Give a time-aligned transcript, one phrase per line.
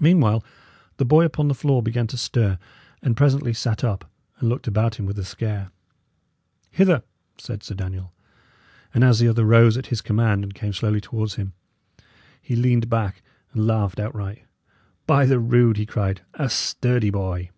[0.00, 0.42] Meanwhile,
[0.96, 2.58] the boy upon the floor began to stir,
[3.02, 5.70] and presently sat up and looked about him with a scare.
[6.70, 7.02] "Hither,"
[7.36, 8.14] said Sir Daniel;
[8.94, 11.52] and as the other rose at his command and came slowly towards him,
[12.40, 13.22] he leaned back
[13.52, 14.46] and laughed outright.
[15.06, 17.50] "By the rood!" he cried, "a sturdy boy!"